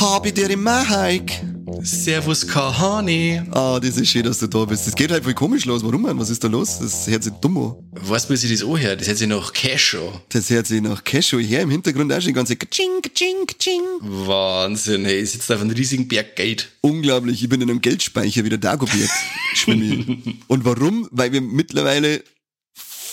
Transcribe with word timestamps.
Habe 0.00 0.32
dir 0.32 0.50
im 0.50 0.62
Mahaik. 0.62 1.47
Servus 1.82 2.46
Kahani. 2.46 3.42
Ah, 3.50 3.78
das 3.80 3.96
ist 3.96 4.08
schön, 4.08 4.22
dass 4.24 4.38
du 4.38 4.46
da 4.46 4.64
bist. 4.64 4.86
Das 4.86 4.94
geht 4.94 5.10
halt 5.10 5.24
voll 5.24 5.34
komisch 5.34 5.64
los. 5.64 5.82
Warum, 5.84 6.02
Mann? 6.02 6.18
Was 6.18 6.30
ist 6.30 6.42
da 6.42 6.48
los? 6.48 6.78
Das 6.78 7.06
hört 7.06 7.22
sich 7.22 7.32
dumm 7.34 7.58
an. 7.58 7.74
Was 7.92 8.28
muss 8.28 8.44
ich 8.44 8.50
das 8.50 8.68
anhören? 8.68 8.98
Das 8.98 9.08
hört 9.08 9.18
sich 9.18 9.28
nach 9.28 9.52
Cash 9.52 9.94
an. 9.94 10.20
Das 10.30 10.50
hört 10.50 10.66
sich 10.66 10.80
nach 10.80 11.04
Cashew 11.04 11.38
her. 11.38 11.62
Im 11.62 11.70
Hintergrund 11.70 12.12
auch 12.12 12.16
schon 12.20 12.28
die 12.28 12.32
ganze 12.32 12.56
Kaching, 12.56 13.02
Kaching, 13.02 13.46
Kaching. 13.46 13.82
Wahnsinn, 14.00 15.04
hey, 15.04 15.20
ich 15.20 15.30
sitze 15.30 15.54
auf 15.54 15.60
einem 15.60 15.70
riesigen 15.70 16.08
Berg 16.08 16.36
Geld. 16.36 16.68
Unglaublich. 16.80 17.42
Ich 17.42 17.48
bin 17.48 17.60
in 17.60 17.70
einem 17.70 17.80
Geldspeicher 17.80 18.44
wieder 18.44 18.58
Dagobert. 18.58 19.10
Schwimme. 19.54 20.18
Und 20.48 20.64
warum? 20.64 21.08
Weil 21.10 21.32
wir 21.32 21.40
mittlerweile 21.40 22.22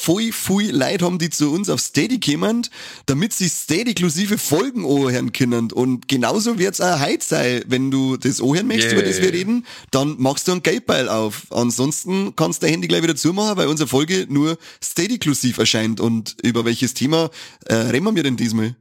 voll, 0.05 0.32
voll 0.32 0.66
Leute 0.66 1.04
haben, 1.04 1.18
die 1.18 1.30
zu 1.32 1.52
uns 1.52 1.68
auf 1.70 1.80
Steady 1.80 2.20
kommen, 2.20 2.68
damit 3.08 3.34
sie 3.34 3.50
Steady-inklusive 3.50 4.38
Folgen 4.38 4.86
anhören 4.86 5.34
können. 5.34 5.72
Und 5.72 6.08
genauso 6.08 6.59
wird's 6.59 6.80
auch 6.80 7.00
heute 7.00 7.26
sein. 7.26 7.64
Wenn 7.68 7.90
du 7.90 8.16
das 8.18 8.40
anhören 8.40 8.68
möchtest, 8.68 8.94
Yeah. 8.94 9.00
über 9.00 9.08
das 9.08 9.22
wir 9.22 9.34
reden, 9.34 9.66
dann 9.90 10.16
machst 10.20 10.48
du 10.48 10.52
einen 10.52 10.62
Geldbeil 10.62 11.09
auf. 11.09 11.48
Ansonsten 11.50 12.36
kannst 12.36 12.62
du 12.62 12.66
dein 12.68 12.73
Handy 12.73 12.88
gleich 12.88 13.02
wieder 13.02 13.16
zumachen, 13.16 13.58
weil 13.58 13.68
unsere 13.68 13.90
Folge 13.90 14.28
nur 14.30 14.58
Steady-inklusiv 14.84 15.58
erscheint. 15.58 16.00
Und 16.00 16.38
über 16.44 16.66
welches 16.66 16.94
Thema 16.94 17.31
äh, 17.66 17.73
reden 17.73 18.16
wir 18.16 18.23
denn 18.23 18.38
diesmal? 18.38 18.76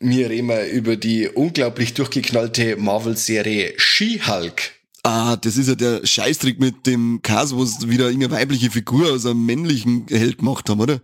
Wir 0.00 0.28
reden 0.28 0.50
über 0.72 0.96
die 0.96 1.28
unglaublich 1.28 1.94
durchgeknallte 1.94 2.76
Marvel-Serie 2.76 3.74
She-Hulk. 3.76 4.72
Ah, 5.06 5.36
das 5.36 5.58
ist 5.58 5.68
ja 5.68 5.74
der 5.74 6.06
Scheißtrick 6.06 6.58
mit 6.58 6.86
dem 6.86 7.20
Cast, 7.22 7.54
wo 7.54 7.64
sie 7.64 7.90
wieder 7.90 8.06
irgendeine 8.06 8.32
weibliche 8.32 8.70
Figur 8.70 9.12
aus 9.12 9.26
einem 9.26 9.44
männlichen 9.44 10.06
Held 10.08 10.38
gemacht 10.38 10.68
haben, 10.70 10.80
oder? 10.80 11.00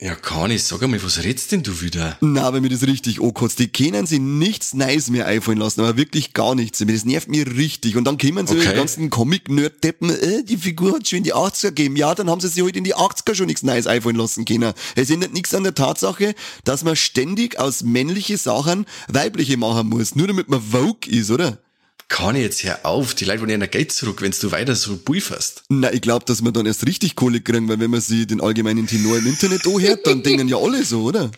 Ja, 0.00 0.14
kann 0.14 0.50
ich, 0.50 0.64
sag 0.64 0.82
einmal, 0.82 1.02
was 1.02 1.22
redst 1.22 1.52
denn 1.52 1.62
du 1.62 1.80
wieder? 1.80 2.18
Na, 2.20 2.52
wenn 2.52 2.62
mir 2.62 2.68
das 2.68 2.82
richtig 2.86 3.22
ankotzt, 3.22 3.58
die 3.60 3.68
können 3.68 4.04
sie 4.06 4.18
nichts 4.18 4.74
Neues 4.74 5.08
mehr 5.08 5.26
einfallen 5.26 5.56
lassen, 5.58 5.80
aber 5.80 5.96
wirklich 5.96 6.34
gar 6.34 6.54
nichts. 6.54 6.80
Das 6.86 7.04
nervt 7.06 7.28
mich 7.28 7.46
richtig. 7.46 7.96
Und 7.96 8.04
dann 8.04 8.18
kommen 8.18 8.46
so 8.48 8.54
Okay. 8.56 8.68
die 8.70 8.74
ganzen 8.74 9.08
Comic-Nerd-Deppen, 9.08 10.10
äh, 10.10 10.42
die 10.44 10.58
Figur 10.58 10.94
hat 10.96 11.08
schon 11.08 11.18
in 11.18 11.24
die 11.24 11.34
80er 11.34 11.68
gegeben. 11.68 11.96
Ja, 11.96 12.14
dann 12.14 12.28
haben 12.28 12.40
sie 12.42 12.48
sich 12.48 12.62
halt 12.62 12.76
in 12.76 12.84
die 12.84 12.94
80er 12.94 13.34
schon 13.34 13.46
nichts 13.46 13.62
Neues 13.62 13.86
einfallen 13.86 14.16
lassen 14.16 14.44
können. 14.44 14.74
Es 14.96 15.08
ändert 15.08 15.32
nichts 15.32 15.54
an 15.54 15.62
der 15.62 15.74
Tatsache, 15.74 16.34
dass 16.64 16.84
man 16.84 16.96
ständig 16.96 17.58
aus 17.58 17.82
männliche 17.82 18.36
Sachen 18.36 18.84
weibliche 19.08 19.56
machen 19.56 19.88
muss, 19.88 20.14
nur 20.14 20.26
damit 20.26 20.50
man 20.50 20.60
Vogue 20.60 21.08
ist, 21.08 21.30
oder? 21.30 21.58
Kann 22.08 22.36
ich 22.36 22.42
jetzt 22.42 22.62
hör 22.62 22.86
auf, 22.86 23.14
die 23.14 23.24
Leute 23.24 23.40
wollen 23.40 23.60
ja 23.60 23.66
Geld 23.66 23.90
zurück, 23.90 24.22
wenn 24.22 24.30
du 24.30 24.52
weiter 24.52 24.76
so 24.76 24.96
pulverst. 24.96 25.64
Na, 25.68 25.92
ich 25.92 26.00
glaube, 26.00 26.24
dass 26.24 26.42
wir 26.42 26.52
dann 26.52 26.64
erst 26.66 26.86
richtig 26.86 27.16
Kohle 27.16 27.40
kriegen, 27.40 27.68
weil 27.68 27.80
wenn 27.80 27.90
man 27.90 28.00
sie 28.00 28.26
den 28.26 28.40
allgemeinen 28.40 28.86
Tenor 28.86 29.18
im 29.18 29.26
Internet 29.26 29.66
anhört, 29.66 30.06
dann 30.06 30.22
denken 30.22 30.46
ja 30.48 30.56
alle 30.56 30.84
so, 30.84 31.02
oder? 31.02 31.32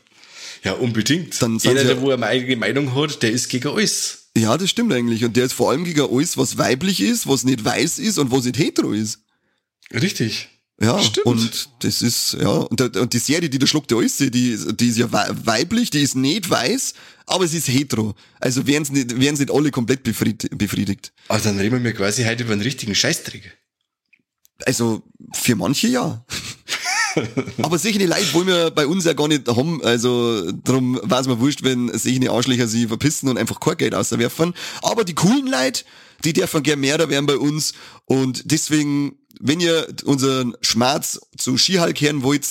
Ja, 0.65 0.73
unbedingt. 0.73 1.41
Dann 1.41 1.57
Jeder, 1.59 1.77
ja- 1.83 1.85
der 1.85 2.01
wo 2.03 2.11
eine 2.11 2.27
eigene 2.27 2.57
Meinung 2.57 2.95
hat, 2.95 3.23
der 3.23 3.31
ist 3.31 3.49
gegen 3.49 3.69
alles. 3.69 4.27
Ja, 4.37 4.59
das 4.59 4.69
stimmt 4.71 4.93
eigentlich. 4.93 5.25
Und 5.25 5.37
der 5.37 5.47
ist 5.47 5.53
vor 5.55 5.71
allem 5.71 5.85
gegen 5.85 6.03
alles, 6.03 6.37
was 6.37 6.59
weiblich 6.59 7.01
ist, 7.01 7.27
was 7.27 7.45
nicht 7.45 7.65
weiß 7.65 7.99
ist 7.99 8.19
und 8.19 8.31
was 8.31 8.45
nicht 8.45 8.59
hetero 8.59 8.93
ist. 8.93 9.21
Richtig. 9.93 10.49
Ja, 10.81 11.01
Stimmt. 11.03 11.27
und 11.27 11.69
das 11.81 12.03
ist, 12.03 12.35
ja, 12.41 12.49
und, 12.51 13.13
die 13.13 13.19
Serie, 13.19 13.51
die 13.51 13.59
der 13.59 13.67
Schluck 13.67 13.89
der 13.89 13.99
alles, 13.99 14.31
die, 14.31 14.57
die 14.77 14.89
ist 14.89 14.99
ja 14.99 15.11
wei- 15.11 15.31
weiblich, 15.45 15.91
die 15.91 16.01
ist 16.01 16.15
nicht 16.15 16.49
weiß, 16.49 16.95
aber 17.27 17.49
sie 17.49 17.59
ist 17.59 17.67
hetero. 17.69 18.15
Also 18.39 18.65
werden 18.67 18.85
sie 18.85 18.93
nicht, 18.93 19.19
werden 19.21 19.37
nicht 19.37 19.51
alle 19.51 19.73
komplett 19.73 20.05
befried, 20.05 20.49
befriedigt. 20.57 21.13
Also 21.27 21.47
dann 21.49 21.59
reden 21.59 21.83
wir 21.83 21.93
quasi 21.95 22.23
heute 22.25 22.45
über 22.45 22.53
einen 22.53 22.63
richtigen 22.63 22.95
Scheißtrick. 22.95 23.59
Also 24.67 25.03
für 25.35 25.57
manche 25.57 25.89
ja. 25.89 26.25
aber 27.63 27.79
solche 27.79 28.05
Leute 28.07 28.33
wollen 28.35 28.47
wir 28.47 28.71
bei 28.71 28.87
uns 28.87 29.05
ja 29.05 29.13
gar 29.15 29.27
nicht 29.29 29.49
haben. 29.49 29.83
Also 29.85 30.51
drum 30.65 30.99
war 31.03 31.21
es 31.21 31.27
mir 31.27 31.41
wurscht, 31.41 31.63
wenn 31.65 31.91
solche 31.97 32.31
Arschlöcher 32.31 32.69
sie 32.69 32.87
verpissen 32.87 33.29
und 33.29 33.37
einfach 33.39 33.59
kein 33.61 33.77
Geld 33.77 33.95
auswerfen. 33.95 34.55
Aber 34.83 35.05
die 35.05 35.15
coolen 35.15 35.47
Leute, 35.49 35.85
die 36.25 36.33
dürfen 36.33 36.63
gern 36.63 36.81
mehr 36.81 36.99
da 36.99 37.09
werden 37.09 37.27
bei 37.27 37.37
uns. 37.37 37.73
Und 38.05 38.43
deswegen, 38.51 39.17
wenn 39.41 39.61
ihr 39.61 39.87
unseren 40.05 40.57
Schmerz 40.61 41.21
zu 41.37 41.57
Skihulk 41.57 42.01
hören 42.01 42.23
wollt, 42.23 42.47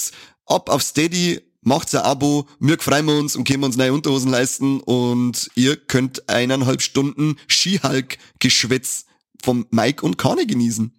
ab 0.46 0.70
auf 0.70 0.82
Steady, 0.82 1.42
macht's 1.62 1.94
ein 1.94 2.02
Abo, 2.02 2.48
wir 2.60 2.80
freuen 2.80 3.10
uns 3.10 3.36
und 3.36 3.48
können 3.48 3.64
uns 3.64 3.78
neue 3.78 3.94
Unterhosen 3.94 4.32
leisten 4.32 4.80
und 4.82 5.50
ihr 5.56 5.76
könnt 5.76 6.30
eineinhalb 6.30 6.82
Stunden 6.82 7.38
Skihulk-Geschwätz 7.48 9.06
vom 9.44 9.68
Mike 9.72 10.06
und 10.06 10.18
Kane 10.18 10.46
genießen. 10.46 10.94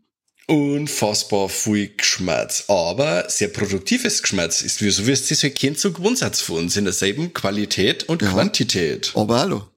Unfassbar 0.47 1.51
viel 1.51 1.95
Geschmerz, 1.95 2.65
aber 2.69 3.29
sehr 3.29 3.49
produktives 3.49 4.23
Geschmerz 4.23 4.63
ist, 4.63 4.81
wie 4.81 4.91
so 4.91 5.07
wie 5.07 5.13
es 5.13 5.41
kennt, 5.55 5.79
so 5.79 5.93
Grundsatz 5.93 6.41
von 6.41 6.57
uns 6.57 6.77
in 6.77 6.85
derselben 6.85 7.35
Qualität 7.35 8.05
und 8.09 8.23
Ja. 8.23 8.33
Quantität. 8.33 9.13
Aber 9.15 9.41
hallo. 9.41 9.69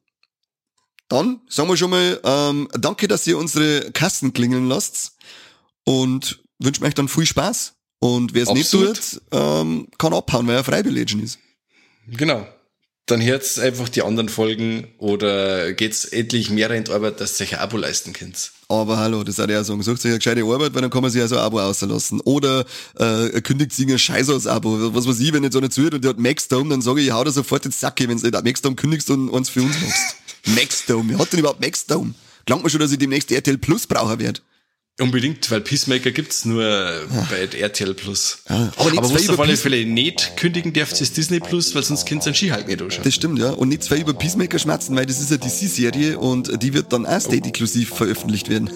Dann 1.10 1.42
sagen 1.50 1.68
wir 1.68 1.76
schon 1.76 1.90
mal, 1.90 2.22
ähm, 2.24 2.70
danke, 2.72 3.10
dass 3.10 3.28
ihr 3.28 3.38
unsere 3.38 3.92
Kassen 3.92 4.32
klingeln 4.32 4.70
lasst 4.70 5.18
und 5.86 6.44
wünschen 6.60 6.86
euch 6.86 6.94
dann 6.94 7.08
viel 7.08 7.26
Spaß. 7.26 7.74
Und 8.00 8.34
wer 8.34 8.44
es 8.44 8.50
nicht 8.50 8.72
tut, 8.72 9.22
ähm, 9.32 9.88
kann 9.98 10.14
abhauen, 10.14 10.48
weil 10.48 10.56
er 10.56 10.64
freiwillig 10.64 11.16
ist. 11.22 11.38
Genau. 12.08 12.48
Dann 13.06 13.22
hört's 13.22 13.60
einfach 13.60 13.90
die 13.90 14.04
anderen 14.04 14.30
Folgen 14.30 14.88
oder 14.98 15.74
geht's 15.74 16.06
endlich 16.06 16.50
mehr 16.50 16.72
in 16.72 16.86
die 16.86 16.92
Arbeit, 16.92 17.20
dass 17.20 17.40
ihr 17.40 17.46
euch 17.46 17.54
ein 17.56 17.60
Abo 17.60 17.78
leisten 17.78 18.14
könnt. 18.14 18.52
Aber 18.70 18.98
hallo, 18.98 19.24
das 19.24 19.38
hat 19.38 19.50
er 19.50 19.58
ja 19.58 19.64
sagen. 19.64 19.84
Sucht 19.84 20.02
sich 20.02 20.10
eine 20.10 20.20
gescheite 20.20 20.44
Arbeit, 20.44 20.74
weil 20.74 20.82
dann 20.82 20.90
kann 20.90 21.02
man 21.02 21.12
sich 21.12 21.20
ja 21.20 21.28
so 21.28 21.36
ein 21.36 21.42
Abo 21.42 21.60
auslassen. 21.60 22.22
Oder 22.22 22.66
äh, 22.98 23.42
kündigt 23.42 23.74
sich 23.74 23.88
ein 23.88 24.00
Scheiß 24.00 24.30
aus 24.30 24.48
Abo. 24.48 24.96
Was 24.96 25.08
weiß 25.08 25.20
ich, 25.20 25.34
wenn 25.34 25.44
jetzt 25.44 25.56
einer 25.56 25.70
zuhört 25.70 25.96
und 25.96 26.04
der 26.04 26.10
hat 26.10 26.20
Maxdome, 26.20 26.70
dann 26.70 26.82
sage 26.82 27.02
ich, 27.02 27.08
ich 27.08 27.14
hau 27.14 27.24
da 27.24 27.32
sofort 27.32 27.66
ins 27.66 27.80
Sacke, 27.80 28.08
wenn 28.08 28.18
du 28.18 28.30
nicht 28.30 28.44
Maxdome 28.44 28.76
kündigst 28.76 29.10
und 29.10 29.34
eins 29.34 29.50
für 29.50 29.62
uns 29.62 29.76
machst. 29.82 30.16
Maxdome, 30.56 31.10
wer 31.10 31.20
hat 31.20 31.34
denn 31.34 31.40
überhaupt 31.40 31.60
Maxdome? 31.60 32.14
Klangt 32.46 32.64
mir 32.64 32.70
schon, 32.70 32.80
dass 32.80 32.92
ich 32.92 32.98
demnächst 32.98 33.32
RTL 33.32 33.58
Plus 33.58 33.88
Braucher 33.88 34.20
werde. 34.20 34.42
Unbedingt, 35.00 35.50
weil 35.50 35.62
Peacemaker 35.62 36.12
gibt's 36.12 36.46
nur 36.46 36.64
bei 37.30 37.58
RTL 37.58 37.94
Plus. 37.96 38.40
Ja, 38.48 38.72
aber 38.78 38.92
aber 38.98 39.14
was 39.14 39.30
auf 39.30 39.40
alle 39.40 39.58
Fälle 39.58 39.84
nicht 39.86 40.38
kündigen 40.38 40.74
darfst, 40.74 41.02
ist 41.02 41.18
Disney 41.18 41.40
Plus, 41.40 41.74
weil 41.74 41.82
sonst 41.82 42.06
könnt 42.08 42.24
ihr 42.24 42.28
einen 42.28 42.36
Ski 42.36 42.50
halt 42.50 42.68
nicht 42.68 42.82
anschauen. 42.82 43.04
Das 43.04 43.16
stimmt, 43.16 43.40
ja. 43.40 43.50
Und 43.50 43.70
nicht 43.70 43.84
zwei 43.84 43.98
über 43.98 44.14
Peacemaker 44.14 44.60
schmerzen, 44.60 44.96
weil 44.96 45.06
das 45.08 45.20
ist 45.20 45.32
ja 45.32 45.38
DC-Serie 45.38 46.20
und 46.20 46.62
die 46.62 46.74
wird 46.74 46.94
dann 46.94 47.06
auch 47.08 47.20
State-inklusiv 47.20 47.90
veröffentlicht 47.90 48.50
werden. 48.50 48.70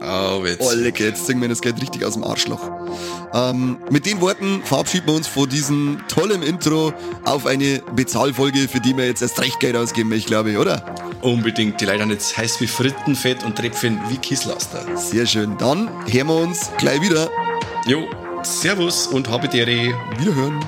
Oh, 0.00 0.42
Witz. 0.42 0.58
oh, 0.60 0.74
lecker, 0.74 1.04
jetzt 1.04 1.26
ziehen 1.26 1.40
wir 1.40 1.48
das 1.48 1.62
Geld 1.62 1.80
richtig 1.80 2.04
aus 2.04 2.14
dem 2.14 2.24
Arschloch. 2.24 2.60
Ähm, 3.32 3.78
mit 3.90 4.04
den 4.04 4.20
Worten 4.20 4.62
verabschieden 4.64 5.06
wir 5.06 5.14
uns 5.14 5.28
von 5.28 5.48
diesem 5.48 6.00
tollen 6.08 6.42
Intro 6.42 6.92
auf 7.24 7.46
eine 7.46 7.82
Bezahlfolge, 7.94 8.68
für 8.68 8.80
die 8.80 8.94
wir 8.96 9.06
jetzt 9.06 9.22
erst 9.22 9.40
recht 9.40 9.60
Geld 9.60 9.76
ausgeben, 9.76 10.12
ich 10.12 10.26
glaube, 10.26 10.58
oder? 10.58 10.94
Unbedingt. 11.22 11.80
Die 11.80 11.84
Leute 11.84 12.02
haben 12.02 12.10
jetzt 12.10 12.36
heiß 12.36 12.60
wie 12.60 12.66
Frittenfett 12.66 13.44
und 13.44 13.56
Tröpfchen 13.56 14.00
wie 14.10 14.16
Kisslaster. 14.16 14.84
Sehr 14.96 15.24
schön. 15.24 15.51
Dann 15.58 15.88
hören 16.06 16.26
wir 16.26 16.36
uns 16.36 16.70
gleich 16.78 17.00
wieder. 17.00 17.28
Jo, 17.86 18.06
Servus 18.42 19.06
und 19.06 19.28
habe 19.28 19.48
Dere. 19.48 19.94
Wiederhören. 20.18 20.60